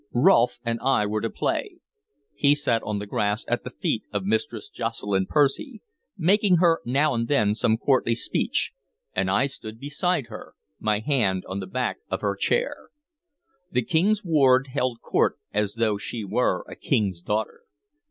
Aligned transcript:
Rolfe 0.13 0.57
and 0.65 0.79
I 0.81 1.05
were 1.05 1.21
to 1.21 1.29
play; 1.29 1.77
he 2.33 2.55
sat 2.55 2.81
on 2.81 2.97
the 2.97 3.05
grass 3.05 3.45
at 3.47 3.63
the 3.63 3.69
feet 3.69 4.01
of 4.11 4.25
Mistress 4.25 4.67
Jocelyn 4.67 5.27
Percy, 5.27 5.83
making 6.17 6.55
her 6.55 6.81
now 6.83 7.13
and 7.13 7.27
then 7.27 7.53
some 7.53 7.77
courtly 7.77 8.15
speech, 8.15 8.71
and 9.13 9.29
I 9.29 9.45
stood 9.45 9.79
beside 9.79 10.25
her, 10.25 10.55
my 10.79 11.01
hand 11.01 11.43
on 11.47 11.59
the 11.59 11.67
back 11.67 11.97
of 12.09 12.21
her 12.21 12.35
chair. 12.35 12.89
The 13.71 13.83
King's 13.83 14.23
ward 14.25 14.69
held 14.73 15.01
court 15.01 15.37
as 15.53 15.75
though 15.75 15.99
she 15.99 16.23
were 16.23 16.65
a 16.67 16.75
king's 16.75 17.21
daughter. 17.21 17.61